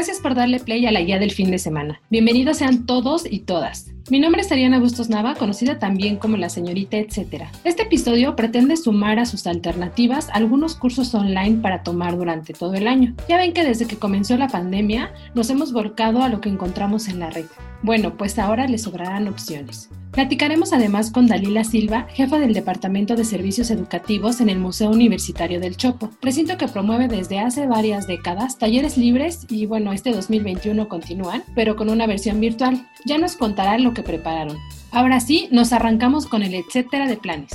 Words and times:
Gracias 0.00 0.20
por 0.20 0.34
darle 0.34 0.60
play 0.60 0.86
a 0.86 0.92
la 0.92 1.02
guía 1.02 1.18
del 1.18 1.30
fin 1.30 1.50
de 1.50 1.58
semana. 1.58 2.00
Bienvenidos 2.08 2.56
sean 2.56 2.86
todos 2.86 3.30
y 3.30 3.40
todas. 3.40 3.92
Mi 4.10 4.18
nombre 4.18 4.40
es 4.40 4.50
Ariana 4.50 4.80
Bustos 4.80 5.10
Nava, 5.10 5.34
conocida 5.34 5.78
también 5.78 6.16
como 6.16 6.38
la 6.38 6.48
señorita 6.48 6.96
etcétera. 6.96 7.52
Este 7.64 7.82
episodio 7.82 8.34
pretende 8.34 8.78
sumar 8.78 9.18
a 9.18 9.26
sus 9.26 9.46
alternativas 9.46 10.30
algunos 10.32 10.74
cursos 10.74 11.14
online 11.14 11.58
para 11.60 11.82
tomar 11.82 12.16
durante 12.16 12.54
todo 12.54 12.72
el 12.72 12.88
año. 12.88 13.14
Ya 13.28 13.36
ven 13.36 13.52
que 13.52 13.62
desde 13.62 13.86
que 13.86 13.98
comenzó 13.98 14.38
la 14.38 14.48
pandemia 14.48 15.12
nos 15.34 15.50
hemos 15.50 15.70
volcado 15.70 16.22
a 16.22 16.30
lo 16.30 16.40
que 16.40 16.48
encontramos 16.48 17.08
en 17.08 17.18
la 17.18 17.28
red. 17.28 17.44
Bueno, 17.82 18.16
pues 18.16 18.38
ahora 18.38 18.66
les 18.66 18.80
sobrarán 18.80 19.28
opciones. 19.28 19.90
Platicaremos 20.12 20.72
además 20.72 21.12
con 21.12 21.28
Dalila 21.28 21.62
Silva, 21.62 22.06
jefa 22.12 22.38
del 22.40 22.52
Departamento 22.52 23.14
de 23.14 23.24
Servicios 23.24 23.70
Educativos 23.70 24.40
en 24.40 24.48
el 24.48 24.58
Museo 24.58 24.90
Universitario 24.90 25.60
del 25.60 25.76
Chopo, 25.76 26.10
recinto 26.20 26.58
que 26.58 26.66
promueve 26.66 27.06
desde 27.06 27.38
hace 27.38 27.68
varias 27.68 28.08
décadas 28.08 28.58
talleres 28.58 28.96
libres 28.96 29.46
y 29.48 29.66
bueno, 29.66 29.92
este 29.92 30.12
2021 30.12 30.88
continúan, 30.88 31.44
pero 31.54 31.76
con 31.76 31.88
una 31.90 32.08
versión 32.08 32.40
virtual. 32.40 32.88
Ya 33.04 33.18
nos 33.18 33.36
contarán 33.36 33.84
lo 33.84 33.94
que 33.94 34.02
prepararon. 34.02 34.58
Ahora 34.90 35.20
sí, 35.20 35.48
nos 35.52 35.72
arrancamos 35.72 36.26
con 36.26 36.42
el 36.42 36.54
etcétera 36.54 37.06
de 37.06 37.16
planes. 37.16 37.52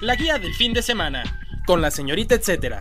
La 0.00 0.14
guía 0.14 0.38
del 0.38 0.54
fin 0.54 0.72
de 0.72 0.82
semana, 0.82 1.24
con 1.66 1.82
la 1.82 1.90
señorita 1.90 2.36
etcétera. 2.36 2.80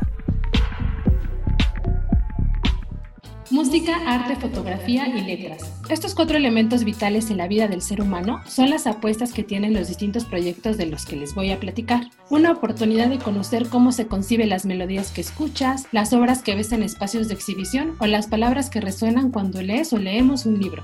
Música, 3.57 3.97
arte, 4.05 4.35
fotografía 4.35 5.07
y 5.07 5.19
letras. 5.23 5.73
Estos 5.89 6.13
cuatro 6.13 6.37
elementos 6.37 6.83
vitales 6.83 7.31
en 7.31 7.37
la 7.37 7.47
vida 7.47 7.67
del 7.67 7.81
ser 7.81 8.03
humano 8.03 8.39
son 8.45 8.69
las 8.69 8.85
apuestas 8.85 9.33
que 9.33 9.41
tienen 9.41 9.73
los 9.73 9.87
distintos 9.87 10.25
proyectos 10.25 10.77
de 10.77 10.85
los 10.85 11.07
que 11.07 11.15
les 11.15 11.33
voy 11.33 11.49
a 11.49 11.59
platicar. 11.59 12.07
Una 12.29 12.51
oportunidad 12.51 13.07
de 13.07 13.17
conocer 13.17 13.67
cómo 13.67 13.91
se 13.91 14.05
conciben 14.05 14.49
las 14.49 14.67
melodías 14.67 15.09
que 15.09 15.21
escuchas, 15.21 15.87
las 15.91 16.13
obras 16.13 16.43
que 16.43 16.53
ves 16.53 16.71
en 16.71 16.83
espacios 16.83 17.29
de 17.29 17.33
exhibición 17.33 17.95
o 17.99 18.05
las 18.05 18.27
palabras 18.27 18.69
que 18.69 18.79
resuenan 18.79 19.31
cuando 19.31 19.59
lees 19.63 19.91
o 19.91 19.97
leemos 19.97 20.45
un 20.45 20.59
libro. 20.59 20.83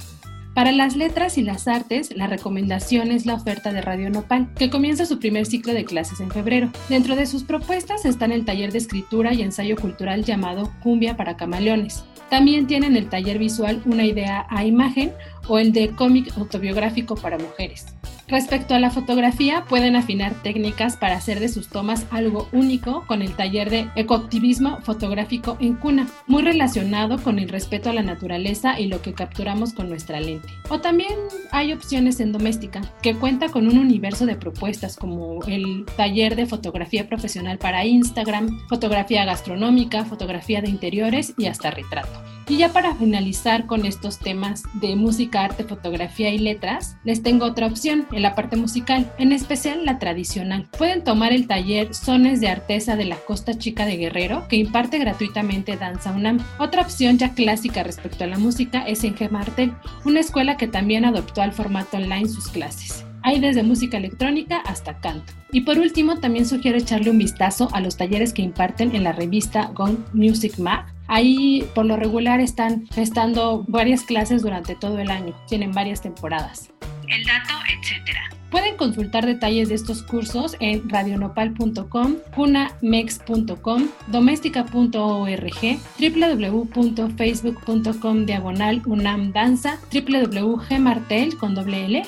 Para 0.56 0.72
las 0.72 0.96
letras 0.96 1.38
y 1.38 1.44
las 1.44 1.68
artes, 1.68 2.16
la 2.16 2.26
recomendación 2.26 3.12
es 3.12 3.28
la 3.28 3.36
oferta 3.36 3.72
de 3.72 3.82
Radio 3.82 4.10
Nopal, 4.10 4.52
que 4.56 4.72
comienza 4.72 5.06
su 5.06 5.20
primer 5.20 5.46
ciclo 5.46 5.74
de 5.74 5.86
clases 5.86 6.20
en 6.20 6.32
febrero. 6.32 6.72
Dentro 6.90 7.16
de 7.16 7.28
sus 7.28 7.44
propuestas 7.44 8.06
están 8.06 8.32
el 8.32 8.46
taller 8.46 8.72
de 8.72 8.80
escritura 8.80 9.32
y 9.34 9.44
ensayo 9.44 9.76
cultural 9.76 10.24
llamado 10.24 10.72
Cumbia 10.82 11.18
para 11.18 11.38
Camaleones. 11.38 12.04
También 12.30 12.68
tienen 12.68 12.96
el 12.96 13.10
taller 13.10 13.38
visual 13.38 13.82
Una 13.86 14.06
idea 14.06 14.46
a 14.50 14.66
imagen 14.66 15.14
o 15.48 15.60
el 15.60 15.72
de 15.72 15.92
cómic 15.96 16.36
autobiográfico 16.38 17.16
para 17.16 17.38
mujeres. 17.38 17.93
Respecto 18.28 18.74
a 18.74 18.80
la 18.80 18.90
fotografía, 18.90 19.66
pueden 19.70 19.96
afinar 19.96 20.34
técnicas 20.42 20.98
para 20.98 21.16
hacer 21.16 21.40
de 21.40 21.50
sus 21.50 21.68
tomas 21.68 22.08
algo 22.10 22.48
único 22.52 23.06
con 23.06 23.22
el 23.22 23.36
taller 23.36 23.70
de 23.70 23.90
ecoactivismo 23.96 24.80
fotográfico 24.82 25.58
en 25.60 25.76
cuna, 25.76 26.08
muy 26.26 26.42
relacionado 26.42 27.22
con 27.22 27.38
el 27.38 27.50
respeto 27.50 27.90
a 27.90 27.94
la 27.94 28.02
naturaleza 28.02 28.80
y 28.80 28.88
lo 28.88 29.02
que 29.02 29.14
capturamos 29.14 29.74
con 29.74 29.90
nuestra 29.90 30.20
lente. 30.20 30.48
O 30.70 30.80
también 30.80 31.14
hay 31.52 31.74
opciones 31.74 32.20
en 32.22 32.32
doméstica, 32.32 32.82
que 33.02 33.16
cuenta 33.16 33.50
con 33.50 33.68
un 33.68 33.78
universo 33.78 34.26
de 34.26 34.36
propuestas 34.36 34.96
como 34.96 35.44
el 35.46 35.86
taller 35.98 36.36
de 36.36 36.48
fotografía 36.48 37.08
profesional 37.08 37.58
para 37.60 37.86
Instagram, 37.86 38.68
fotografía 38.68 39.26
gastronómica, 39.26 40.06
fotografía 40.06 40.62
de 40.62 40.70
interiores 40.70 41.34
y 41.38 41.46
hasta 41.46 41.72
retrato. 41.72 42.24
Y 42.48 42.58
ya 42.58 42.74
para 42.74 42.94
finalizar 42.96 43.68
con 43.68 43.86
estos 43.86 44.20
temas 44.20 44.64
de 44.74 44.96
música, 44.96 45.46
arte, 45.46 45.64
fotografía 45.64 46.30
y 46.30 46.40
letras, 46.40 46.98
les 47.06 47.24
tengo 47.24 47.46
otra 47.46 47.68
opción 47.68 47.93
en 47.94 48.22
la 48.22 48.36
parte 48.36 48.56
musical, 48.56 49.12
en 49.18 49.32
especial 49.32 49.86
la 49.86 50.00
tradicional. 50.00 50.68
Pueden 50.78 51.04
tomar 51.04 51.32
el 51.32 51.48
taller 51.48 51.94
Sones 51.94 52.42
de 52.42 52.50
Artesa 52.50 52.96
de 52.96 53.06
la 53.06 53.18
Costa 53.18 53.58
Chica 53.58 53.86
de 53.86 53.98
Guerrero, 53.98 54.48
que 54.48 54.56
imparte 54.56 54.98
gratuitamente 54.98 55.78
Danza 55.78 56.12
UNAM. 56.12 56.40
Otra 56.60 56.82
opción 56.82 57.18
ya 57.18 57.34
clásica 57.34 57.84
respecto 57.84 58.24
a 58.24 58.28
la 58.28 58.38
música 58.38 58.84
es 58.88 59.04
en 59.04 59.16
Gemartel, 59.16 59.74
una 60.06 60.20
escuela 60.20 60.58
que 60.58 60.68
también 60.68 61.06
adoptó 61.06 61.42
al 61.42 61.54
formato 61.54 61.98
online 61.98 62.28
sus 62.28 62.48
clases. 62.48 63.06
Hay 63.22 63.40
desde 63.40 63.64
música 63.64 63.98
electrónica 63.98 64.58
hasta 64.66 65.00
canto. 65.00 65.32
Y 65.52 65.62
por 65.62 65.78
último, 65.78 66.20
también 66.20 66.46
sugiero 66.46 66.78
echarle 66.78 67.10
un 67.10 67.20
vistazo 67.20 67.70
a 67.72 67.80
los 67.80 67.96
talleres 67.96 68.34
que 68.34 68.42
imparten 68.42 68.96
en 68.96 69.04
la 69.04 69.14
revista 69.14 69.72
Gong 69.74 69.98
Music 70.12 70.58
Mag. 70.58 70.93
Ahí 71.08 71.68
por 71.76 71.86
lo 71.86 71.98
regular 71.98 72.40
están 72.40 72.88
gestando 72.88 73.64
varias 73.68 74.04
clases 74.04 74.42
durante 74.42 74.76
todo 74.76 75.00
el 75.00 75.12
año, 75.12 75.36
tienen 75.48 75.72
varias 75.72 76.02
temporadas. 76.02 76.72
El 77.08 77.24
dato, 77.26 77.54
etc. 77.70 78.18
Pueden 78.50 78.78
consultar 78.78 79.26
detalles 79.26 79.70
de 79.70 79.76
estos 79.76 80.04
cursos 80.04 80.56
en 80.60 80.88
radionopal.com, 80.88 82.18
cunamex.com, 82.36 83.90
doméstica.org, 84.08 85.80
www.facebook.com 86.00 88.26
diagonal 88.26 88.82
unamdanza, 88.86 89.80
www.gmartel 89.92 91.38
con 91.38 91.56
doble 91.56 91.86
L 91.86 92.04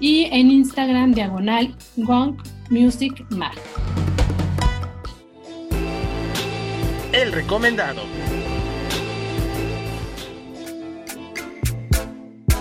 y 0.00 0.24
en 0.24 0.50
Instagram 0.50 1.12
diagonal 1.12 1.74
Gong 1.96 2.36
Music 2.70 3.24
Mag. 3.30 3.54
El 7.16 7.32
recomendado. 7.32 8.02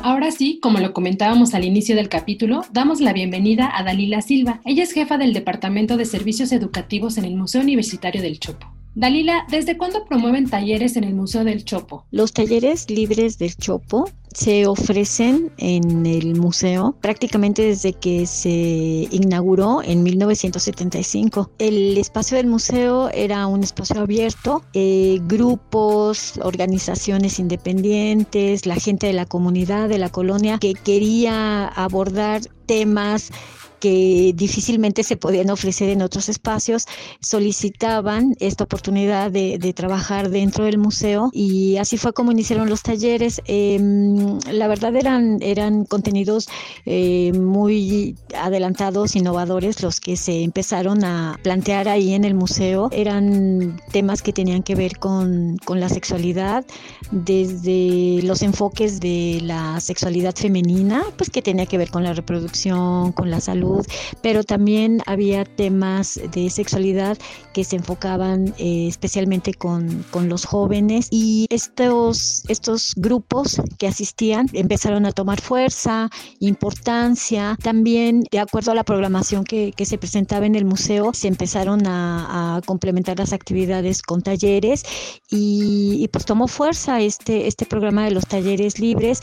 Ahora 0.01 0.31
sí, 0.31 0.59
como 0.61 0.79
lo 0.79 0.93
comentábamos 0.93 1.53
al 1.53 1.65
inicio 1.65 1.93
del 1.97 2.07
capítulo, 2.07 2.63
damos 2.71 3.01
la 3.01 3.11
bienvenida 3.11 3.69
a 3.77 3.83
Dalila 3.83 4.21
Silva. 4.21 4.61
Ella 4.63 4.83
es 4.83 4.93
jefa 4.93 5.17
del 5.17 5.33
Departamento 5.33 5.97
de 5.97 6.05
Servicios 6.05 6.53
Educativos 6.53 7.17
en 7.17 7.25
el 7.25 7.35
Museo 7.35 7.59
Universitario 7.59 8.21
del 8.21 8.39
Chopo. 8.39 8.74
Dalila, 8.95 9.45
¿desde 9.49 9.77
cuándo 9.77 10.05
promueven 10.05 10.49
talleres 10.49 10.95
en 10.95 11.03
el 11.03 11.13
Museo 11.13 11.43
del 11.43 11.65
Chopo? 11.65 12.05
Los 12.11 12.31
talleres 12.31 12.89
libres 12.89 13.37
del 13.37 13.53
Chopo 13.57 14.09
se 14.33 14.67
ofrecen 14.67 15.51
en 15.57 16.05
el 16.05 16.35
museo 16.35 16.95
prácticamente 17.01 17.61
desde 17.61 17.91
que 17.91 18.25
se 18.25 19.09
inauguró 19.11 19.81
en 19.83 20.01
1975. 20.01 21.51
El 21.59 21.97
espacio 21.97 22.37
del 22.37 22.47
museo 22.47 23.09
era 23.09 23.47
un 23.47 23.63
espacio 23.63 23.99
abierto, 23.99 24.63
eh, 24.73 25.19
grupos, 25.23 26.39
organizaciones 26.41 27.37
independientes, 27.37 28.65
la 28.65 28.75
gente 28.75 29.07
de 29.07 29.13
la 29.13 29.25
comunidad, 29.25 29.89
de 29.89 29.99
la 29.99 30.09
colonia, 30.09 30.57
que 30.57 30.73
quería 30.73 31.67
abordar 31.67 32.43
temas 32.65 33.31
que 33.79 34.33
difícilmente 34.35 35.03
se 35.03 35.17
podían 35.17 35.49
ofrecer 35.49 35.89
en 35.89 36.01
otros 36.01 36.29
espacios, 36.29 36.85
solicitaban 37.21 38.35
esta 38.39 38.63
oportunidad 38.63 39.31
de, 39.31 39.73
trabajar 39.75 40.29
dentro 40.29 40.65
del 40.65 40.77
museo 40.77 41.29
y 41.33 41.77
así 41.77 41.97
fue 41.97 42.13
como 42.13 42.31
iniciaron 42.31 42.69
los 42.69 42.81
talleres. 42.81 43.41
Em, 43.45 44.39
la 44.51 44.67
verdad 44.67 44.95
eran, 44.95 45.39
eran 45.41 45.85
contenidos 45.85 46.47
eh, 46.85 47.33
muy 47.33 48.15
adelantados, 48.39 49.15
innovadores, 49.15 49.83
los 49.83 49.99
que 49.99 50.15
se 50.15 50.43
empezaron 50.43 51.03
a 51.03 51.37
plantear 51.43 51.89
ahí 51.89 52.13
en 52.13 52.23
el 52.23 52.35
museo. 52.35 52.89
Eran 52.91 53.81
temas 53.91 54.21
que 54.21 54.31
tenían 54.31 54.63
que 54.63 54.75
ver 54.75 54.97
con, 54.97 55.57
con 55.65 55.79
la 55.79 55.89
sexualidad, 55.89 56.65
desde 57.11 58.21
los 58.23 58.41
enfoques 58.41 58.99
de 58.99 59.39
la 59.41 59.81
sexualidad 59.81 60.35
femenina, 60.35 61.03
pues 61.17 61.29
que 61.29 61.41
tenía 61.41 61.65
que 61.65 61.77
ver 61.77 61.89
con 61.89 62.03
la 62.03 62.13
reproducción, 62.13 63.11
con 63.11 63.29
la 63.29 63.41
salud 63.41 63.74
pero 64.21 64.43
también 64.43 65.01
había 65.05 65.45
temas 65.45 66.19
de 66.31 66.49
sexualidad 66.49 67.17
que 67.53 67.63
se 67.63 67.77
enfocaban 67.77 68.53
eh, 68.57 68.87
especialmente 68.87 69.53
con, 69.53 70.03
con, 70.11 70.29
los 70.29 70.45
jóvenes. 70.45 71.07
Y 71.11 71.45
estos, 71.49 72.43
estos 72.47 72.93
grupos 72.95 73.61
que 73.77 73.87
asistían 73.87 74.47
empezaron 74.53 75.05
a 75.05 75.11
tomar 75.11 75.41
fuerza, 75.41 76.09
importancia, 76.39 77.57
también 77.61 78.23
de 78.31 78.39
acuerdo 78.39 78.71
a 78.71 78.75
la 78.75 78.83
programación 78.83 79.43
que, 79.43 79.71
que 79.71 79.85
se 79.85 79.97
presentaba 79.97 80.45
en 80.45 80.55
el 80.55 80.65
museo, 80.65 81.13
se 81.13 81.27
empezaron 81.27 81.85
a, 81.87 82.61
complementar 82.65 83.17
las 83.19 83.33
actividades 83.33 84.01
con 84.01 84.21
talleres 84.21 84.83
y, 85.29 85.97
y, 85.99 86.07
pues 86.07 86.25
tomó 86.25 86.47
fuerza 86.47 87.01
este, 87.01 87.47
este 87.47 87.65
programa 87.65 88.05
de 88.05 88.11
los 88.11 88.25
talleres 88.25 88.79
libres 88.79 89.21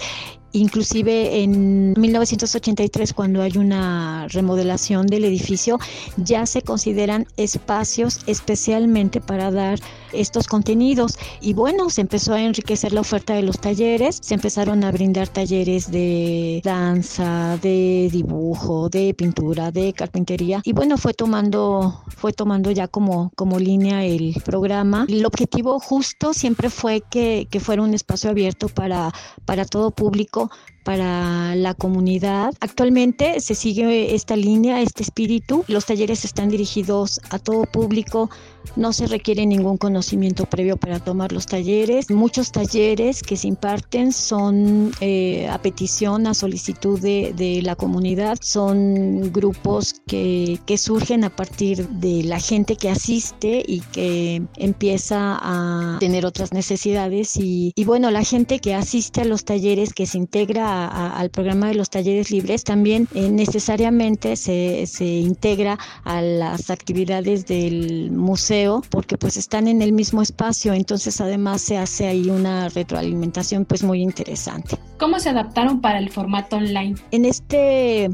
inclusive 0.53 1.43
en 1.43 1.95
1983 1.99 3.13
cuando 3.13 3.43
hay 3.43 3.57
una 3.57 4.29
remodelación 4.29 5.07
del 5.07 5.25
edificio 5.25 5.79
ya 6.17 6.47
se 6.47 6.63
consideran 6.63 7.27
espacios 7.37 8.21
especialmente 8.27 9.21
para 9.21 9.51
dar 9.51 9.79
estos 10.13 10.47
contenidos 10.47 11.19
y 11.41 11.55
bueno, 11.55 11.89
se 11.91 12.03
empezó 12.03 12.35
a 12.35 12.43
enriquecer 12.43 12.93
la 12.93 13.01
oferta 13.01 13.35
de 13.35 13.43
los 13.43 13.59
talleres, 13.59 14.19
se 14.21 14.35
empezaron 14.35 14.85
a 14.85 14.93
brindar 14.93 15.29
talleres 15.29 15.91
de 15.91 16.61
danza, 16.63 17.59
de 17.63 18.09
dibujo, 18.13 18.89
de 18.89 19.15
pintura, 19.15 19.71
de 19.71 19.93
carpintería 19.93 20.61
y 20.65 20.73
bueno, 20.73 20.99
fue 20.99 21.15
tomando 21.15 22.03
fue 22.09 22.33
tomando 22.33 22.71
ya 22.71 22.89
como 22.89 23.33
como 23.37 23.59
línea 23.59 24.05
el 24.05 24.35
programa. 24.45 25.07
El 25.09 25.25
objetivo 25.25 25.81
justo 25.81 26.35
siempre 26.35 26.71
fue 26.71 27.03
que, 27.11 27.47
que 27.51 27.61
fuera 27.61 27.83
un 27.83 27.95
espacio 27.95 28.31
abierto 28.31 28.69
para 28.69 29.13
para 29.45 29.65
todo 29.65 29.91
público 29.91 30.42
people 30.49 30.82
para 30.85 31.55
la 31.55 31.75
comunidad. 31.75 32.55
Actualmente 32.61 33.41
se 33.41 33.55
sigue 33.55 34.15
esta 34.15 34.37
línea, 34.37 34.81
este 34.81 35.03
espíritu. 35.03 35.65
Los 35.69 35.87
talleres 35.87 36.25
están 36.25 36.49
dirigidos 36.49 37.21
a 37.31 37.39
todo 37.39 37.65
público. 37.65 38.31
No 38.77 38.93
se 38.93 39.07
requiere 39.07 39.45
ningún 39.45 39.77
conocimiento 39.77 40.47
previo 40.47 40.77
para 40.77 41.01
tomar 41.01 41.33
los 41.33 41.47
talleres. 41.47 42.11
Muchos 42.11 42.53
talleres 42.53 43.23
que 43.23 43.37
se 43.37 43.49
imparten 43.49 44.13
son 44.13 44.93
eh, 45.01 45.49
a 45.49 45.59
petición, 45.59 46.27
a 46.27 46.35
solicitud 46.35 47.01
de, 47.01 47.61
la 47.63 47.77
comunidad. 47.77 48.39
Son 48.41 49.33
grupos 49.33 49.95
que, 50.07 50.59
que 50.65 50.79
surgen 50.79 51.25
a 51.25 51.31
partir 51.31 51.89
de 51.89 52.23
la 52.23 52.41
gente 52.41 52.77
que 52.77 52.89
asiste 52.89 53.63
y 53.67 53.81
que 53.81 54.43
empieza 54.57 55.39
a 55.41 55.99
tener 56.01 56.25
otras 56.25 56.53
necesidades. 56.53 57.37
Y, 57.37 57.73
y 57.75 57.85
bueno, 57.85 58.11
la 58.11 58.25
gente 58.25 58.59
que 58.59 58.75
asiste 58.75 59.21
a 59.21 59.25
los 59.25 59.45
talleres, 59.45 59.93
que 59.93 60.07
se 60.07 60.19
integra 60.19 60.72
al 60.73 61.31
programa 61.31 61.69
de 61.69 61.75
los 61.75 61.91
talleres 61.91 62.31
libres, 62.31 62.65
también 62.65 63.09
eh, 63.15 63.31
necesariamente 63.31 64.37
se, 64.37 64.87
se 64.87 65.05
integra 65.05 65.79
a 66.05 66.21
las 66.21 66.71
actividades 66.71 67.47
del 67.47 68.11
museo 68.11 68.83
porque 68.91 69.19
pues 69.19 69.37
están 69.37 69.69
en 69.69 69.83
el 69.83 69.93
mismo 69.93 70.23
espacio, 70.23 70.73
entonces 70.73 71.21
además 71.21 71.61
se 71.63 71.79
hace 71.79 72.07
ahí 72.07 72.31
una 72.31 72.69
retroalimentación 72.69 73.65
pues 73.65 73.83
muy 73.83 74.01
interesante. 74.03 74.77
¿Cómo 74.99 75.19
se 75.19 75.31
adaptaron 75.31 75.81
para 75.81 75.99
el 75.99 76.11
formato 76.11 76.57
online? 76.57 76.97
En 77.11 77.25
este 77.25 78.11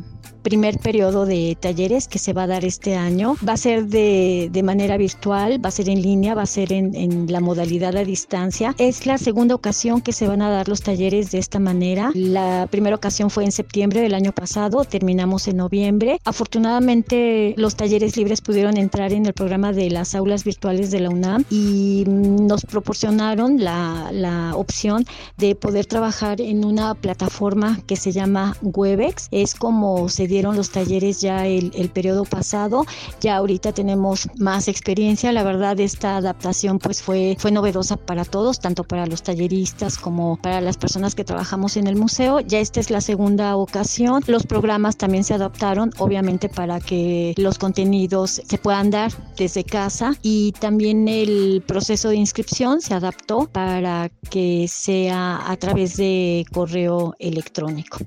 primer 0.48 0.78
periodo 0.78 1.26
de 1.26 1.58
talleres 1.60 2.08
que 2.08 2.18
se 2.18 2.32
va 2.32 2.44
a 2.44 2.46
dar 2.46 2.64
este 2.64 2.96
año. 2.96 3.36
Va 3.46 3.52
a 3.52 3.56
ser 3.58 3.84
de, 3.84 4.48
de 4.50 4.62
manera 4.62 4.96
virtual, 4.96 5.62
va 5.62 5.68
a 5.68 5.72
ser 5.72 5.90
en 5.90 6.00
línea, 6.00 6.34
va 6.34 6.40
a 6.40 6.46
ser 6.46 6.72
en, 6.72 6.94
en, 6.94 7.30
la 7.30 7.40
modalidad 7.40 7.94
a 7.94 8.02
distancia. 8.02 8.74
Es 8.78 9.04
la 9.04 9.18
segunda 9.18 9.54
ocasión 9.54 10.00
que 10.00 10.14
se 10.14 10.26
van 10.26 10.40
a 10.40 10.48
dar 10.48 10.66
los 10.66 10.80
talleres 10.80 11.30
de 11.32 11.38
esta 11.38 11.58
manera. 11.58 12.12
La 12.14 12.66
primera 12.70 12.96
ocasión 12.96 13.28
fue 13.28 13.44
en 13.44 13.52
septiembre 13.52 14.00
del 14.00 14.14
año 14.14 14.32
pasado, 14.32 14.84
terminamos 14.84 15.48
en 15.48 15.58
noviembre. 15.58 16.18
Afortunadamente 16.24 17.52
los 17.58 17.76
talleres 17.76 18.16
libres 18.16 18.40
pudieron 18.40 18.78
entrar 18.78 19.12
en 19.12 19.26
el 19.26 19.34
programa 19.34 19.74
de 19.74 19.90
las 19.90 20.14
aulas 20.14 20.44
virtuales 20.44 20.90
de 20.90 21.00
la 21.00 21.10
UNAM 21.10 21.44
y 21.50 22.04
nos 22.06 22.64
proporcionaron 22.64 23.62
la, 23.62 24.08
la 24.12 24.56
opción 24.56 25.04
de 25.36 25.54
poder 25.54 25.84
trabajar 25.84 26.40
en 26.40 26.64
una 26.64 26.94
plataforma 26.94 27.80
que 27.86 27.96
se 27.96 28.12
llama 28.12 28.56
Webex. 28.62 29.28
Es 29.30 29.54
como 29.54 30.08
se 30.08 30.26
dieron 30.38 30.56
los 30.56 30.70
talleres 30.70 31.20
ya 31.20 31.46
el, 31.46 31.72
el 31.74 31.88
periodo 31.90 32.24
pasado, 32.24 32.86
ya 33.20 33.36
ahorita 33.36 33.72
tenemos 33.72 34.28
más 34.38 34.68
experiencia, 34.68 35.32
la 35.32 35.42
verdad 35.42 35.78
esta 35.80 36.16
adaptación 36.16 36.78
pues 36.78 37.02
fue, 37.02 37.36
fue 37.38 37.50
novedosa 37.50 37.96
para 37.96 38.24
todos, 38.24 38.60
tanto 38.60 38.84
para 38.84 39.06
los 39.06 39.22
talleristas 39.22 39.98
como 39.98 40.36
para 40.36 40.60
las 40.60 40.76
personas 40.76 41.14
que 41.14 41.24
trabajamos 41.24 41.76
en 41.76 41.88
el 41.88 41.96
museo, 41.96 42.40
ya 42.40 42.60
esta 42.60 42.78
es 42.78 42.90
la 42.90 43.00
segunda 43.00 43.56
ocasión, 43.56 44.22
los 44.28 44.46
programas 44.46 44.96
también 44.96 45.24
se 45.24 45.34
adaptaron 45.34 45.90
obviamente 45.98 46.48
para 46.48 46.80
que 46.80 47.34
los 47.36 47.58
contenidos 47.58 48.42
se 48.46 48.58
puedan 48.58 48.90
dar 48.90 49.12
desde 49.36 49.64
casa. 49.64 50.14
Y 50.22 50.52
también 50.52 51.08
el 51.08 51.62
proceso 51.66 52.10
de 52.10 52.16
inscripción 52.16 52.80
se 52.80 52.94
adaptó 52.94 53.48
para 53.50 54.10
que 54.30 54.66
sea 54.68 55.50
a 55.50 55.56
través 55.56 55.96
de 55.96 56.44
correo 56.52 57.14
electrónico. 57.18 57.98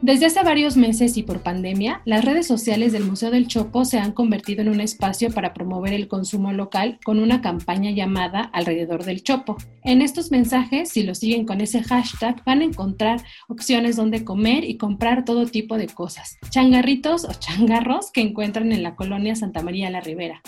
Desde 0.08 0.24
hace 0.24 0.42
varios 0.42 0.78
meses 0.78 1.18
y 1.18 1.22
por 1.22 1.42
pandemia, 1.42 2.00
las 2.06 2.24
redes 2.24 2.46
sociales 2.46 2.92
del 2.92 3.04
Museo 3.04 3.30
del 3.30 3.46
Chopo 3.46 3.84
se 3.84 3.98
han 3.98 4.12
convertido 4.12 4.62
en 4.62 4.70
un 4.70 4.80
espacio 4.80 5.30
para 5.30 5.52
promover 5.52 5.92
el 5.92 6.08
consumo 6.08 6.50
local 6.50 6.98
con 7.04 7.18
una 7.18 7.42
campaña 7.42 7.90
llamada 7.90 8.40
Alrededor 8.54 9.04
del 9.04 9.22
Chopo. 9.22 9.58
En 9.84 10.00
estos 10.00 10.30
mensajes, 10.30 10.88
si 10.88 11.02
lo 11.02 11.14
siguen 11.14 11.44
con 11.44 11.60
ese 11.60 11.82
hashtag, 11.82 12.42
van 12.46 12.62
a 12.62 12.64
encontrar 12.64 13.22
opciones 13.48 13.96
donde 13.96 14.24
comer 14.24 14.64
y 14.64 14.78
comprar 14.78 15.26
todo 15.26 15.44
tipo 15.44 15.76
de 15.76 15.88
cosas. 15.88 16.38
Changarritos 16.48 17.26
o 17.26 17.34
changarros 17.34 18.10
que 18.10 18.22
encuentran 18.22 18.72
en 18.72 18.82
la 18.82 18.96
colonia 18.96 19.36
Santa 19.36 19.62
María 19.62 19.90
la 19.90 20.00
Ribera. 20.00 20.40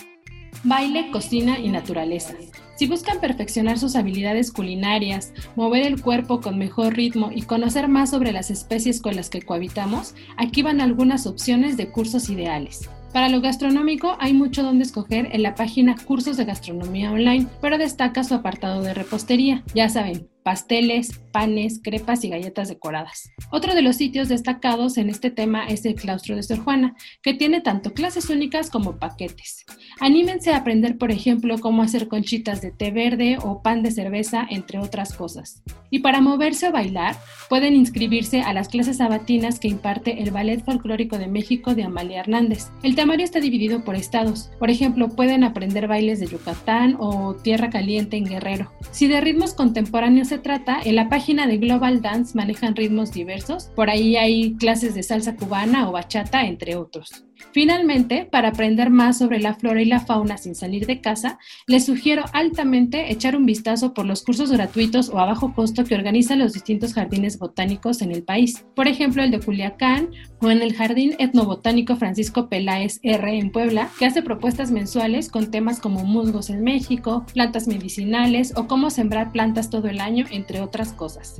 Baile, 0.63 1.11
cocina 1.11 1.59
y 1.59 1.69
naturaleza. 1.69 2.33
Si 2.81 2.87
buscan 2.87 3.19
perfeccionar 3.19 3.77
sus 3.77 3.95
habilidades 3.95 4.51
culinarias, 4.51 5.33
mover 5.55 5.85
el 5.85 6.01
cuerpo 6.01 6.41
con 6.41 6.57
mejor 6.57 6.95
ritmo 6.95 7.29
y 7.31 7.43
conocer 7.43 7.87
más 7.87 8.09
sobre 8.09 8.31
las 8.31 8.49
especies 8.49 9.01
con 9.01 9.15
las 9.15 9.29
que 9.29 9.43
cohabitamos, 9.43 10.15
aquí 10.35 10.63
van 10.63 10.81
algunas 10.81 11.27
opciones 11.27 11.77
de 11.77 11.91
cursos 11.91 12.27
ideales. 12.31 12.89
Para 13.13 13.29
lo 13.29 13.39
gastronómico 13.39 14.17
hay 14.19 14.33
mucho 14.33 14.63
donde 14.63 14.83
escoger 14.83 15.29
en 15.31 15.43
la 15.43 15.53
página 15.53 15.95
Cursos 15.95 16.37
de 16.37 16.45
Gastronomía 16.45 17.11
Online, 17.11 17.45
pero 17.61 17.77
destaca 17.77 18.23
su 18.23 18.33
apartado 18.33 18.81
de 18.81 18.95
repostería. 18.95 19.63
Ya 19.75 19.87
saben, 19.87 20.30
pasteles, 20.43 21.19
panes, 21.31 21.79
crepas 21.83 22.23
y 22.23 22.29
galletas 22.29 22.69
decoradas. 22.69 23.31
Otro 23.51 23.73
de 23.75 23.81
los 23.81 23.97
sitios 23.97 24.29
destacados 24.29 24.97
en 24.97 25.09
este 25.09 25.31
tema 25.31 25.65
es 25.67 25.85
el 25.85 25.95
claustro 25.95 26.35
de 26.35 26.43
Sor 26.43 26.59
Juana, 26.59 26.95
que 27.21 27.33
tiene 27.33 27.61
tanto 27.61 27.93
clases 27.93 28.29
únicas 28.29 28.69
como 28.69 28.97
paquetes. 28.97 29.65
Anímense 29.99 30.51
a 30.51 30.57
aprender, 30.57 30.97
por 30.97 31.11
ejemplo, 31.11 31.59
cómo 31.59 31.83
hacer 31.83 32.07
conchitas 32.07 32.61
de 32.61 32.71
té 32.71 32.91
verde 32.91 33.37
o 33.41 33.61
pan 33.61 33.83
de 33.83 33.91
cerveza, 33.91 34.45
entre 34.49 34.79
otras 34.79 35.13
cosas. 35.13 35.61
Y 35.89 35.99
para 35.99 36.21
moverse 36.21 36.69
o 36.69 36.71
bailar, 36.71 37.15
pueden 37.49 37.75
inscribirse 37.75 38.41
a 38.41 38.53
las 38.53 38.69
clases 38.69 38.97
sabatinas 38.97 39.59
que 39.59 39.67
imparte 39.67 40.21
el 40.21 40.31
Ballet 40.31 40.63
Folclórico 40.63 41.17
de 41.17 41.27
México 41.27 41.75
de 41.75 41.83
Amalia 41.83 42.21
Hernández. 42.21 42.69
El 42.83 42.95
temario 42.95 43.25
está 43.25 43.39
dividido 43.39 43.83
por 43.83 43.95
estados. 43.95 44.49
Por 44.57 44.69
ejemplo, 44.69 45.09
pueden 45.09 45.43
aprender 45.43 45.87
bailes 45.87 46.19
de 46.19 46.27
Yucatán 46.27 46.95
o 46.99 47.35
Tierra 47.35 47.69
Caliente 47.69 48.17
en 48.17 48.25
Guerrero. 48.25 48.71
Si 48.91 49.07
de 49.07 49.21
ritmos 49.21 49.53
contemporáneos 49.53 50.30
se 50.31 50.39
trata, 50.39 50.79
en 50.85 50.95
la 50.95 51.09
página 51.09 51.45
de 51.45 51.57
Global 51.57 52.01
Dance 52.01 52.37
manejan 52.37 52.73
ritmos 52.73 53.11
diversos. 53.11 53.69
Por 53.75 53.89
ahí 53.89 54.15
hay 54.15 54.55
clases 54.55 54.95
de 54.95 55.03
salsa 55.03 55.35
cubana 55.35 55.89
o 55.89 55.91
bachata, 55.91 56.45
entre 56.45 56.77
otros. 56.77 57.25
Finalmente, 57.51 58.27
para 58.31 58.49
aprender 58.49 58.89
más 58.89 59.17
sobre 59.17 59.39
la 59.39 59.55
flora 59.55 59.81
y 59.81 59.85
la 59.85 59.99
fauna 59.99 60.37
sin 60.37 60.55
salir 60.55 60.85
de 60.85 61.01
casa, 61.01 61.39
les 61.67 61.85
sugiero 61.85 62.23
altamente 62.33 63.11
echar 63.11 63.35
un 63.35 63.45
vistazo 63.45 63.93
por 63.93 64.05
los 64.05 64.23
cursos 64.23 64.51
gratuitos 64.51 65.09
o 65.09 65.19
a 65.19 65.25
bajo 65.25 65.53
costo 65.53 65.83
que 65.83 65.95
organizan 65.95 66.39
los 66.39 66.53
distintos 66.53 66.93
jardines 66.93 67.37
botánicos 67.37 68.01
en 68.01 68.11
el 68.11 68.23
país. 68.23 68.65
Por 68.75 68.87
ejemplo, 68.87 69.23
el 69.23 69.31
de 69.31 69.39
Culiacán 69.39 70.09
o 70.39 70.49
en 70.49 70.61
el 70.61 70.73
Jardín 70.73 71.15
Etnobotánico 71.19 71.95
Francisco 71.95 72.49
Peláez 72.49 72.99
R 73.03 73.37
en 73.37 73.51
Puebla, 73.51 73.89
que 73.99 74.05
hace 74.05 74.21
propuestas 74.21 74.71
mensuales 74.71 75.29
con 75.29 75.51
temas 75.51 75.79
como 75.79 76.03
musgos 76.05 76.49
en 76.49 76.63
México, 76.63 77.25
plantas 77.33 77.67
medicinales 77.67 78.53
o 78.55 78.67
cómo 78.67 78.89
sembrar 78.89 79.31
plantas 79.31 79.69
todo 79.69 79.87
el 79.87 79.99
año, 79.99 80.25
entre 80.31 80.61
otras 80.61 80.93
cosas. 80.93 81.37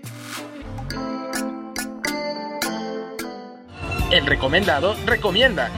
El 4.10 4.26
recomendado 4.26 4.94
recomienda. 5.06 5.70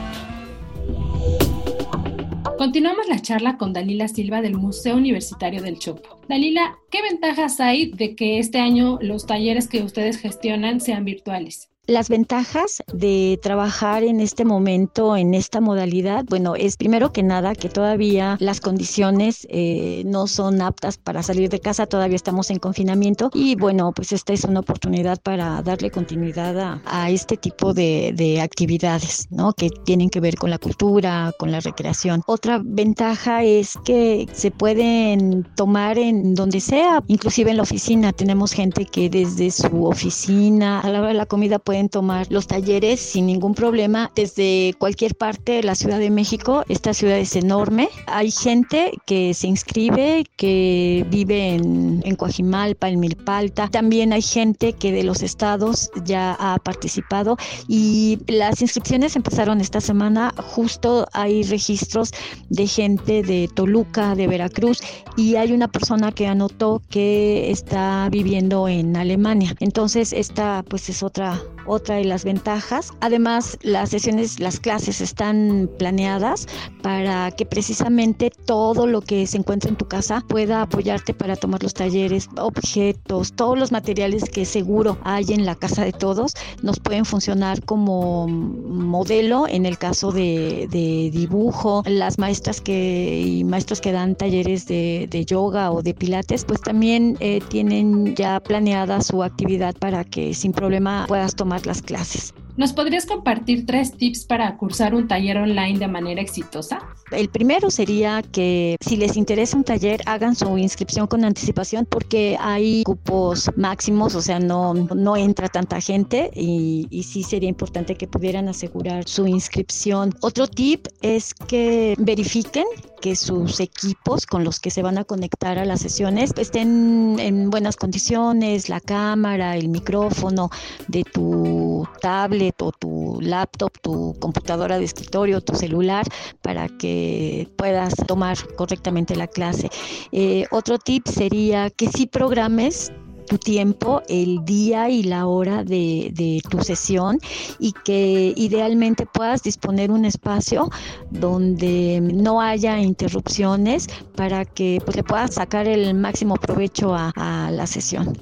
Continuamos 2.57 3.07
la 3.07 3.21
charla 3.21 3.57
con 3.57 3.71
Dalila 3.71 4.07
Silva 4.07 4.41
del 4.41 4.55
Museo 4.55 4.95
Universitario 4.95 5.61
del 5.61 5.79
Chopo. 5.79 6.19
Dalila, 6.27 6.77
¿qué 6.91 7.01
ventajas 7.01 7.59
hay 7.59 7.91
de 7.91 8.15
que 8.15 8.39
este 8.39 8.59
año 8.59 8.99
los 9.01 9.25
talleres 9.25 9.67
que 9.67 9.81
ustedes 9.81 10.17
gestionan 10.17 10.81
sean 10.81 11.05
virtuales? 11.05 11.69
Las 11.87 12.09
ventajas 12.09 12.83
de 12.91 13.39
trabajar 13.41 14.03
en 14.03 14.19
este 14.19 14.43
momento, 14.43 15.15
en 15.15 15.33
esta 15.33 15.61
modalidad, 15.61 16.25
bueno, 16.27 16.55
es 16.55 16.75
primero 16.75 17.13
que 17.13 17.23
nada 17.23 17.55
que 17.55 17.69
todavía 17.69 18.35
las 18.41 18.59
condiciones 18.59 19.47
eh, 19.49 20.03
no 20.05 20.27
son 20.27 20.61
aptas 20.61 20.97
para 20.97 21.23
salir 21.23 21.49
de 21.49 21.61
casa, 21.61 21.85
todavía 21.85 22.17
estamos 22.17 22.49
en 22.49 22.59
confinamiento 22.59 23.29
y 23.33 23.55
bueno, 23.55 23.93
pues 23.93 24.11
esta 24.11 24.33
es 24.33 24.43
una 24.43 24.59
oportunidad 24.59 25.21
para 25.21 25.61
darle 25.61 25.89
continuidad 25.89 26.81
a, 26.83 27.09
este 27.09 27.37
tipo 27.37 27.73
de, 27.73 28.11
de, 28.13 28.41
actividades, 28.41 29.27
¿no? 29.31 29.53
Que 29.53 29.69
tienen 29.85 30.09
que 30.09 30.19
ver 30.19 30.35
con 30.35 30.49
la 30.49 30.57
cultura, 30.57 31.31
con 31.39 31.53
la 31.53 31.61
recreación. 31.61 32.21
Otra 32.27 32.59
ventaja 32.61 33.43
es 33.43 33.75
que 33.85 34.27
se 34.33 34.51
pueden 34.51 35.47
tomar 35.55 35.97
en 35.97 36.35
donde 36.35 36.59
sea, 36.59 37.01
inclusive 37.07 37.51
en 37.51 37.57
la 37.57 37.63
oficina. 37.63 38.11
Tenemos 38.11 38.51
gente 38.51 38.83
que 38.83 39.09
desde 39.09 39.51
su 39.51 39.85
oficina 39.85 40.81
a 40.81 40.89
la 40.89 40.99
hora 40.99 41.07
de 41.07 41.13
la 41.13 41.25
comida 41.25 41.59
puede 41.59 41.76
tomar 41.87 42.27
los 42.29 42.47
talleres 42.47 42.99
sin 42.99 43.27
ningún 43.27 43.53
problema 43.53 44.11
desde 44.15 44.73
cualquier 44.79 45.15
parte 45.15 45.53
de 45.53 45.63
la 45.63 45.75
Ciudad 45.75 45.99
de 45.99 46.09
México. 46.09 46.63
Esta 46.67 46.93
ciudad 46.93 47.17
es 47.17 47.35
enorme. 47.35 47.89
Hay 48.07 48.31
gente 48.31 48.91
que 49.05 49.33
se 49.33 49.47
inscribe, 49.47 50.25
que 50.35 51.05
vive 51.09 51.55
en, 51.55 52.01
en 52.03 52.15
Coajimalpa, 52.15 52.89
en 52.89 52.99
Milpalta. 52.99 53.69
También 53.69 54.13
hay 54.13 54.21
gente 54.21 54.73
que 54.73 54.91
de 54.91 55.03
los 55.03 55.21
estados 55.21 55.91
ya 56.03 56.35
ha 56.39 56.57
participado 56.57 57.37
y 57.67 58.19
las 58.27 58.61
inscripciones 58.61 59.15
empezaron 59.15 59.61
esta 59.61 59.81
semana. 59.81 60.33
Justo 60.37 61.07
hay 61.13 61.43
registros 61.43 62.11
de 62.49 62.67
gente 62.67 63.23
de 63.23 63.49
Toluca, 63.53 64.15
de 64.15 64.27
Veracruz 64.27 64.81
y 65.15 65.35
hay 65.35 65.51
una 65.51 65.67
persona 65.67 66.11
que 66.11 66.27
anotó 66.27 66.81
que 66.89 67.51
está 67.51 68.07
viviendo 68.09 68.67
en 68.67 68.95
Alemania. 68.95 69.55
Entonces 69.59 70.13
esta 70.13 70.63
pues 70.67 70.89
es 70.89 71.03
otra 71.03 71.41
otra 71.67 71.95
de 71.95 72.05
las 72.05 72.23
ventajas. 72.23 72.91
Además, 73.01 73.57
las 73.61 73.89
sesiones, 73.89 74.39
las 74.39 74.59
clases 74.59 75.01
están 75.01 75.69
planeadas 75.77 76.47
para 76.81 77.31
que 77.31 77.45
precisamente 77.45 78.31
todo 78.45 78.87
lo 78.87 79.01
que 79.01 79.27
se 79.27 79.37
encuentra 79.37 79.69
en 79.69 79.75
tu 79.75 79.87
casa 79.87 80.23
pueda 80.27 80.61
apoyarte 80.61 81.13
para 81.13 81.35
tomar 81.35 81.61
los 81.63 81.73
talleres, 81.73 82.29
objetos, 82.37 83.33
todos 83.33 83.57
los 83.57 83.71
materiales 83.71 84.23
que 84.29 84.45
seguro 84.45 84.97
hay 85.03 85.25
en 85.29 85.45
la 85.45 85.55
casa 85.55 85.83
de 85.83 85.91
todos, 85.91 86.33
nos 86.61 86.79
pueden 86.79 87.05
funcionar 87.05 87.63
como 87.63 88.27
modelo 88.27 89.47
en 89.47 89.65
el 89.65 89.77
caso 89.77 90.11
de, 90.11 90.67
dibujo. 90.69 91.83
Las 91.85 92.17
maestras 92.17 92.61
que, 92.61 93.21
y 93.21 93.43
maestros 93.43 93.81
que 93.81 93.91
dan 93.91 94.15
talleres 94.15 94.67
de, 94.67 95.25
yoga 95.27 95.71
o 95.71 95.81
de 95.81 95.93
pilates, 95.93 96.45
pues 96.45 96.61
también 96.61 97.17
eh, 97.19 97.41
tienen 97.49 98.15
ya 98.15 98.39
planeada 98.39 99.01
su 99.01 99.23
actividad 99.23 99.75
para 99.75 100.03
que 100.03 100.33
sin 100.33 100.53
problema 100.53 101.05
puedas 101.07 101.35
tomar 101.35 101.56
las 101.65 101.81
clases. 101.81 102.33
¿Nos 102.57 102.73
podrías 102.73 103.05
compartir 103.05 103.67
tres 103.67 103.95
tips 103.95 104.25
para 104.25 104.57
cursar 104.57 104.95
un 104.95 105.07
taller 105.07 105.37
online 105.37 105.77
de 105.77 105.87
manera 105.87 106.21
exitosa? 106.21 106.79
El 107.11 107.29
primero 107.29 107.69
sería 107.69 108.23
que 108.23 108.77
si 108.81 108.97
les 108.97 109.15
interesa 109.15 109.55
un 109.55 109.63
taller, 109.63 110.01
hagan 110.07 110.35
su 110.35 110.57
inscripción 110.57 111.05
con 111.05 111.23
anticipación 111.23 111.85
porque 111.85 112.35
hay 112.39 112.83
cupos 112.83 113.51
máximos, 113.55 114.15
o 114.15 114.21
sea, 114.21 114.39
no, 114.39 114.73
no 114.73 115.15
entra 115.15 115.47
tanta 115.49 115.79
gente 115.79 116.31
y, 116.33 116.87
y 116.89 117.03
sí 117.03 117.21
sería 117.21 117.47
importante 117.47 117.95
que 117.95 118.07
pudieran 118.07 118.47
asegurar 118.49 119.07
su 119.07 119.27
inscripción. 119.27 120.13
Otro 120.21 120.47
tip 120.47 120.87
es 121.01 121.35
que 121.35 121.95
verifiquen 121.99 122.65
que 122.99 123.15
sus 123.15 123.59
equipos 123.59 124.25
con 124.25 124.43
los 124.43 124.59
que 124.59 124.71
se 124.71 124.81
van 124.81 124.97
a 124.97 125.03
conectar 125.03 125.57
a 125.59 125.65
las 125.65 125.81
sesiones 125.81 126.31
estén 126.37 127.17
en 127.19 127.49
buenas 127.49 127.75
condiciones, 127.75 128.69
la 128.69 128.79
cámara, 128.79 129.55
el 129.55 129.69
micrófono 129.69 130.49
de 130.87 131.03
tu 131.03 131.87
tablet 132.01 132.61
o 132.61 132.71
tu 132.71 133.19
laptop, 133.21 133.71
tu 133.81 134.15
computadora 134.19 134.77
de 134.77 134.85
escritorio, 134.85 135.41
tu 135.41 135.55
celular, 135.55 136.05
para 136.41 136.67
que 136.67 137.49
puedas 137.57 137.93
tomar 138.07 138.37
correctamente 138.55 139.15
la 139.15 139.27
clase. 139.27 139.69
Eh, 140.11 140.45
otro 140.51 140.77
tip 140.77 141.07
sería 141.07 141.69
que 141.69 141.87
si 141.89 142.07
programes 142.07 142.91
tu 143.27 143.37
tiempo, 143.37 144.01
el 144.09 144.43
día 144.45 144.89
y 144.89 145.03
la 145.03 145.27
hora 145.27 145.63
de, 145.63 146.41
tu 146.49 146.61
sesión 146.61 147.19
y 147.59 147.73
que 147.85 148.33
idealmente 148.35 149.05
puedas 149.05 149.43
disponer 149.43 149.91
un 149.91 150.05
espacio 150.05 150.69
donde 151.11 151.99
no 152.01 152.41
haya 152.41 152.79
interrupciones 152.79 153.87
para 154.15 154.45
que 154.45 154.81
pues, 154.83 154.97
le 154.97 155.03
puedas 155.03 155.35
sacar 155.35 155.67
el 155.67 155.93
máximo 155.93 156.35
provecho 156.35 156.95
a, 156.95 157.11
a 157.15 157.51
la 157.51 157.67
sesión. 157.67 158.17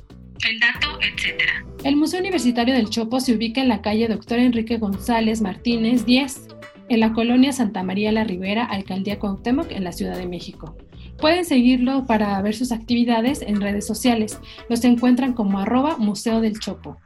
El 0.48 0.60
dato, 0.60 1.00
etcétera. 1.02 1.66
El 1.84 1.96
Museo 1.96 2.20
Universitario 2.20 2.74
del 2.74 2.90
Chopo 2.90 3.20
se 3.20 3.34
ubica 3.34 3.62
en 3.62 3.70
la 3.70 3.82
calle 3.82 4.08
Doctor 4.08 4.40
Enrique 4.40 4.78
González 4.78 5.42
Martínez 5.42 6.06
10, 6.06 6.48
en 6.90 7.00
la 7.00 7.14
colonia 7.14 7.52
Santa 7.52 7.84
María 7.84 8.12
la 8.12 8.24
Ribera, 8.24 8.66
Alcaldía 8.66 9.20
Cuauhtémoc, 9.20 9.72
en 9.72 9.84
la 9.84 9.92
Ciudad 9.92 10.18
de 10.18 10.28
México. 10.28 10.76
Pueden 11.20 11.46
seguirlo 11.46 12.06
para 12.06 12.42
ver 12.42 12.56
sus 12.56 12.72
actividades 12.72 13.42
en 13.42 13.62
redes 13.62 13.88
sociales. 13.88 14.40
Los 14.70 14.84
encuentran 14.84 15.34
como 15.34 15.60
arroba 15.60 15.98
Museo 15.98 16.42
del 16.42 16.60
Chopo. 16.60 16.98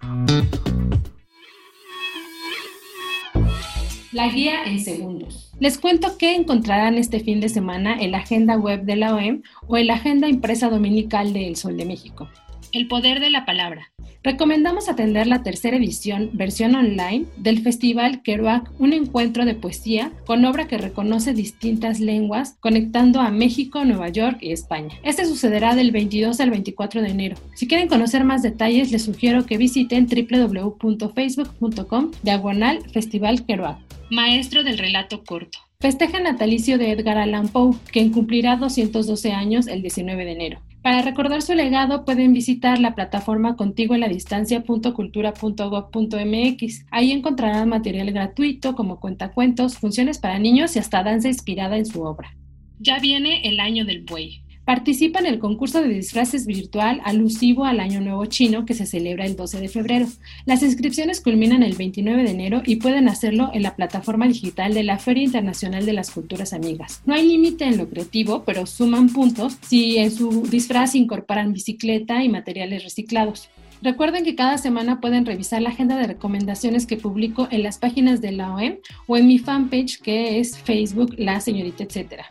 La 4.12 4.28
guía 4.30 4.64
en 4.66 4.80
segundos. 4.80 5.52
Les 5.60 5.78
cuento 5.78 6.18
que 6.18 6.36
encontrarán 6.36 6.96
este 6.96 7.20
fin 7.20 7.40
de 7.40 7.50
semana 7.50 7.96
en 8.00 8.12
la 8.12 8.20
agenda 8.20 8.58
web 8.58 8.84
de 8.84 8.96
la 8.96 9.14
OEM 9.14 9.44
o 9.68 9.78
en 9.78 9.88
la 9.88 9.96
agenda 9.96 10.28
impresa 10.28 10.70
dominical 10.70 11.32
de 11.32 11.48
El 11.48 11.56
Sol 11.56 11.78
de 11.78 11.86
México. 11.86 12.28
El 12.72 12.88
poder 12.88 13.20
de 13.20 13.30
la 13.30 13.46
palabra. 13.46 13.92
Recomendamos 14.22 14.90
atender 14.90 15.28
la 15.28 15.44
tercera 15.44 15.78
edición, 15.78 16.32
versión 16.34 16.76
online, 16.76 17.26
del 17.38 17.62
Festival 17.62 18.22
Kerouac, 18.22 18.70
un 18.78 18.92
encuentro 18.92 19.46
de 19.46 19.56
poesía 19.56 20.12
con 20.26 20.44
obra 20.44 20.68
que 20.68 20.78
reconoce 20.78 21.34
distintas 21.34 22.02
lenguas, 22.02 22.58
conectando 22.60 23.22
a 23.22 23.32
México, 23.32 23.86
Nueva 23.86 24.10
York 24.10 24.40
y 24.42 24.52
España. 24.52 24.94
Este 25.04 25.24
sucederá 25.24 25.74
del 25.74 25.92
22 25.92 26.42
al 26.42 26.50
24 26.50 27.02
de 27.02 27.10
enero. 27.10 27.38
Si 27.56 27.66
quieren 27.66 27.88
conocer 27.88 28.26
más 28.26 28.44
detalles, 28.44 28.92
les 28.92 29.04
sugiero 29.04 29.46
que 29.46 29.58
visiten 29.58 30.08
www.facebook.com 30.08 32.12
diagonal 32.22 32.82
Festival 32.92 33.46
Kerouac. 33.46 33.78
Maestro 34.12 34.64
del 34.64 34.80
relato 34.80 35.24
corto. 35.24 35.60
Festeja 35.80 36.20
natalicio 36.20 36.78
de 36.78 36.92
Edgar 36.92 37.18
Allan 37.18 37.48
Poe, 37.48 37.78
quien 37.90 38.12
cumplirá 38.12 38.58
212 38.58 39.32
años 39.32 39.68
el 39.68 39.82
19 39.82 40.26
de 40.26 40.32
enero. 40.34 40.60
Para 40.82 41.02
recordar 41.02 41.42
su 41.42 41.56
legado 41.56 42.06
pueden 42.06 42.32
visitar 42.32 42.80
la 42.80 42.96
plataforma 42.96 43.58
contigo 43.58 43.96
en 43.96 44.02
la 44.02 44.08
distancia.cultura.gov.mx. 44.08 46.86
Ahí 46.90 47.12
encontrarán 47.12 47.68
material 47.68 48.12
gratuito 48.12 48.76
como 48.76 49.02
cuentacuentos, 49.02 49.78
funciones 49.78 50.20
para 50.20 50.40
niños 50.40 50.76
y 50.76 50.80
hasta 50.80 51.04
danza 51.04 51.28
inspirada 51.28 51.78
en 51.78 51.86
su 51.86 52.02
obra. 52.04 52.34
Ya 52.80 53.00
viene 53.00 53.48
el 53.48 53.60
año 53.60 53.84
del 53.84 54.04
buey. 54.04 54.42
Participa 54.70 55.18
en 55.18 55.26
el 55.26 55.40
concurso 55.40 55.82
de 55.82 55.90
disfraces 55.90 56.46
virtual 56.46 57.02
alusivo 57.04 57.66
al 57.66 57.80
Año 57.80 58.02
Nuevo 58.02 58.28
Chino 58.28 58.68
que 58.68 58.76
se 58.76 58.86
celebra 58.86 59.26
el 59.26 59.36
12 59.36 59.62
de 59.62 59.68
febrero. 59.68 60.06
Las 60.46 60.62
inscripciones 60.62 61.22
culminan 61.22 61.64
el 61.64 61.74
29 61.74 62.22
de 62.22 62.30
enero 62.30 62.62
y 62.64 62.76
pueden 62.76 63.10
hacerlo 63.10 63.50
en 63.52 63.64
la 63.64 63.76
plataforma 63.76 64.28
digital 64.28 64.76
de 64.76 64.84
la 64.84 65.00
Feria 65.00 65.24
Internacional 65.24 65.88
de 65.88 65.94
las 65.94 66.12
Culturas 66.12 66.54
Amigas. 66.54 67.02
No 67.08 67.16
hay 67.16 67.28
límite 67.28 67.66
en 67.66 67.78
lo 67.78 67.90
creativo, 67.90 68.44
pero 68.46 68.68
suman 68.68 69.10
puntos 69.10 69.58
si 69.68 69.98
en 69.98 70.12
su 70.12 70.44
disfraz 70.44 70.94
incorporan 70.94 71.52
bicicleta 71.52 72.24
y 72.24 72.30
materiales 72.30 72.84
reciclados. 72.84 73.50
Recuerden 73.82 74.24
que 74.24 74.36
cada 74.36 74.60
semana 74.60 75.02
pueden 75.02 75.26
revisar 75.26 75.64
la 75.64 75.70
agenda 75.70 75.98
de 75.98 76.06
recomendaciones 76.06 76.86
que 76.86 76.96
publico 76.96 77.48
en 77.50 77.64
las 77.64 77.80
páginas 77.80 78.22
de 78.22 78.34
la 78.34 78.54
OEM 78.54 78.78
o 79.08 79.18
en 79.18 79.26
mi 79.26 79.40
fanpage 79.40 80.00
que 80.00 80.40
es 80.40 80.60
Facebook 80.60 81.16
La 81.18 81.42
Señorita 81.42 81.86
Etcétera. 81.86 82.28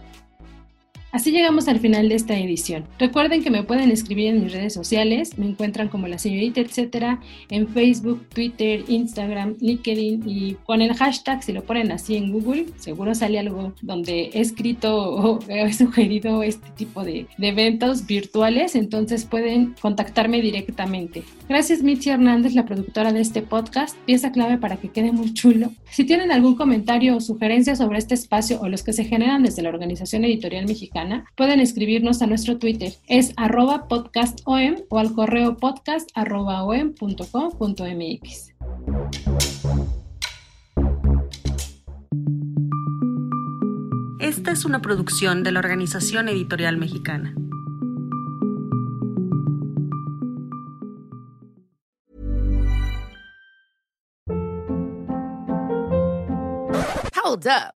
Así 1.19 1.33
llegamos 1.33 1.67
al 1.67 1.81
final 1.81 2.09
de 2.09 2.15
esta 2.15 2.39
edición. 2.39 2.85
Recuerden 2.97 3.43
que 3.43 3.51
me 3.51 3.65
pueden 3.65 3.91
escribir 3.91 4.29
en 4.29 4.45
mis 4.45 4.53
redes 4.53 4.73
sociales, 4.73 5.37
me 5.37 5.47
encuentran 5.47 5.89
como 5.89 6.07
la 6.07 6.17
señorita 6.17 6.61
etcétera 6.61 7.21
en 7.51 7.67
Facebook, 7.67 8.25
Twitter, 8.33 8.85
Instagram, 8.87 9.57
LinkedIn 9.61 10.23
y 10.29 10.55
con 10.65 10.81
el 10.81 10.95
hashtag, 10.95 11.43
si 11.43 11.53
lo 11.53 11.65
ponen 11.65 11.91
así 11.91 12.15
en 12.15 12.31
Google, 12.31 12.67
seguro 12.77 13.17
sale 13.17 13.41
algo 13.41 13.73
donde 13.83 14.31
he 14.33 14.41
escrito 14.41 14.97
o 14.97 15.41
he 15.49 15.73
sugerido 15.73 16.45
este 16.45 16.71
tipo 16.77 17.03
de, 17.03 17.27
de 17.37 17.49
eventos 17.49 18.07
virtuales, 18.07 18.77
entonces 18.77 19.25
pueden 19.25 19.75
contactarme 19.81 20.41
directamente. 20.41 21.25
Gracias 21.49 21.83
Mitzi 21.83 22.11
Hernández, 22.11 22.55
la 22.55 22.65
productora 22.65 23.13
de 23.13 23.23
este 23.23 23.43
podcast, 23.43 23.97
pieza 24.05 24.31
clave 24.31 24.57
para 24.59 24.77
que 24.77 24.91
quede 24.91 25.11
muy 25.11 25.35
chulo. 25.35 25.73
Si 25.91 26.05
tienen 26.05 26.31
algún 26.31 26.55
comentario 26.55 27.17
o 27.17 27.21
sugerencia 27.21 27.75
sobre 27.75 27.99
este 27.99 28.15
espacio 28.15 28.61
o 28.61 28.69
los 28.69 28.85
que 28.85 28.93
se 28.93 29.05
generan 29.05 29.43
desde 29.43 29.63
la 29.63 29.71
Organización 29.71 30.25
Editorial 30.25 30.67
Mexicana, 30.67 31.08
pueden 31.37 31.61
escribirnos 31.61 32.23
a 32.23 32.27
nuestro 32.27 32.59
Twitter. 32.59 32.93
Es 33.09 33.33
arroba 33.37 33.88
podcastom 33.88 34.77
o 34.88 34.99
al 34.99 35.12
correo 35.12 35.57
podcast 35.57 36.11
arroba. 36.15 36.65
Esta 44.21 44.50
es 44.53 44.65
una 44.65 44.83
producción 44.83 45.43
de 45.43 45.53
la 45.53 45.61
Organización 45.61 46.29
Editorial 46.29 46.77
Mexicana. 46.77 47.35
Hold 57.15 57.47
up. 57.47 57.77